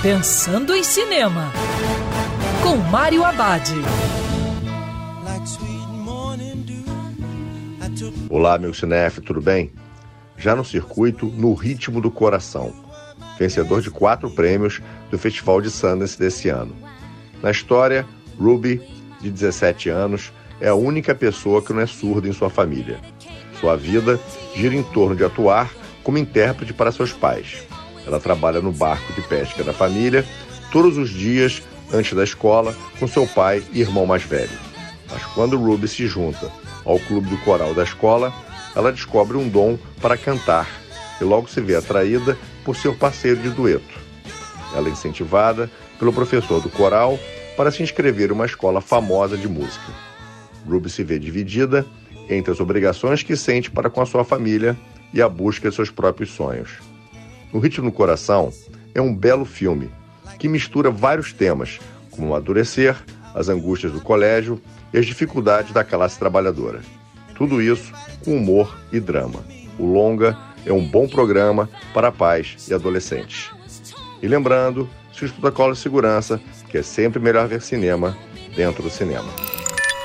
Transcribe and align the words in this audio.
Pensando 0.00 0.76
em 0.76 0.84
Cinema, 0.84 1.52
com 2.62 2.76
Mário 2.76 3.24
Abad. 3.24 3.68
Olá, 8.30 8.56
meu 8.58 8.72
cinef, 8.72 9.20
tudo 9.20 9.40
bem? 9.40 9.72
Já 10.36 10.54
no 10.54 10.64
circuito, 10.64 11.26
no 11.26 11.52
ritmo 11.52 12.00
do 12.00 12.12
coração. 12.12 12.72
Vencedor 13.40 13.82
de 13.82 13.90
quatro 13.90 14.30
prêmios 14.30 14.80
do 15.10 15.18
Festival 15.18 15.60
de 15.60 15.68
Sundance 15.68 16.16
desse 16.16 16.48
ano. 16.48 16.76
Na 17.42 17.50
história, 17.50 18.06
Ruby, 18.38 18.80
de 19.20 19.32
17 19.32 19.88
anos, 19.88 20.32
é 20.60 20.68
a 20.68 20.76
única 20.76 21.12
pessoa 21.12 21.60
que 21.60 21.72
não 21.72 21.80
é 21.80 21.86
surda 21.86 22.28
em 22.28 22.32
sua 22.32 22.48
família. 22.48 23.00
Sua 23.58 23.74
vida 23.74 24.20
gira 24.54 24.76
em 24.76 24.82
torno 24.84 25.16
de 25.16 25.24
atuar 25.24 25.68
como 26.04 26.18
intérprete 26.18 26.72
para 26.72 26.92
seus 26.92 27.12
pais. 27.12 27.66
Ela 28.08 28.18
trabalha 28.18 28.62
no 28.62 28.72
barco 28.72 29.12
de 29.12 29.20
pesca 29.20 29.62
da 29.62 29.74
família 29.74 30.24
todos 30.72 30.96
os 30.96 31.10
dias 31.10 31.62
antes 31.92 32.14
da 32.14 32.24
escola 32.24 32.74
com 32.98 33.06
seu 33.06 33.26
pai 33.26 33.62
e 33.70 33.82
irmão 33.82 34.06
mais 34.06 34.22
velho. 34.22 34.58
Mas 35.12 35.22
quando 35.34 35.58
Ruby 35.58 35.86
se 35.86 36.06
junta 36.06 36.50
ao 36.86 36.98
clube 36.98 37.28
do 37.28 37.36
coral 37.38 37.74
da 37.74 37.82
escola, 37.82 38.32
ela 38.74 38.90
descobre 38.90 39.36
um 39.36 39.46
dom 39.46 39.78
para 40.00 40.16
cantar 40.16 40.66
e 41.20 41.24
logo 41.24 41.48
se 41.48 41.60
vê 41.60 41.76
atraída 41.76 42.36
por 42.64 42.76
seu 42.76 42.94
parceiro 42.94 43.40
de 43.40 43.50
dueto. 43.50 43.98
Ela 44.74 44.88
é 44.88 44.92
incentivada 44.92 45.70
pelo 45.98 46.12
professor 46.12 46.62
do 46.62 46.70
coral 46.70 47.18
para 47.58 47.70
se 47.70 47.82
inscrever 47.82 48.30
em 48.30 48.32
uma 48.32 48.46
escola 48.46 48.80
famosa 48.80 49.36
de 49.36 49.48
música. 49.48 49.92
Ruby 50.66 50.88
se 50.88 51.04
vê 51.04 51.18
dividida 51.18 51.84
entre 52.30 52.52
as 52.52 52.60
obrigações 52.60 53.22
que 53.22 53.36
sente 53.36 53.70
para 53.70 53.90
com 53.90 54.00
a 54.00 54.06
sua 54.06 54.24
família 54.24 54.78
e 55.12 55.20
a 55.20 55.28
busca 55.28 55.68
de 55.68 55.74
seus 55.74 55.90
próprios 55.90 56.30
sonhos. 56.30 56.70
No 57.52 57.60
Ritmo 57.60 57.90
do 57.90 57.96
Coração 57.96 58.52
é 58.94 59.00
um 59.00 59.14
belo 59.14 59.44
filme 59.44 59.90
que 60.38 60.48
mistura 60.48 60.90
vários 60.90 61.32
temas, 61.32 61.78
como 62.10 62.28
o 62.28 62.30
amadurecer, 62.34 62.96
as 63.34 63.48
angústias 63.48 63.92
do 63.92 64.00
colégio 64.00 64.60
e 64.92 64.98
as 64.98 65.06
dificuldades 65.06 65.72
da 65.72 65.82
classe 65.82 66.18
trabalhadora. 66.18 66.80
Tudo 67.34 67.62
isso 67.62 67.92
com 68.24 68.36
humor 68.36 68.78
e 68.92 69.00
drama. 69.00 69.44
O 69.78 69.86
Longa 69.86 70.36
é 70.66 70.72
um 70.72 70.86
bom 70.86 71.08
programa 71.08 71.68
para 71.94 72.12
pais 72.12 72.68
e 72.68 72.74
adolescentes. 72.74 73.50
E 74.22 74.26
lembrando, 74.26 74.88
se 75.12 75.24
o 75.24 75.32
protocolo 75.32 75.72
de 75.72 75.78
segurança, 75.78 76.40
que 76.68 76.78
é 76.78 76.82
sempre 76.82 77.20
melhor 77.20 77.46
ver 77.48 77.62
cinema 77.62 78.16
dentro 78.54 78.82
do 78.82 78.90
cinema. 78.90 79.28